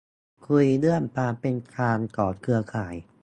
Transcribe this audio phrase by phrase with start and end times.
[0.45, 2.95] คุยเรื่อง "ความเป็นกลางของเครือข่าย"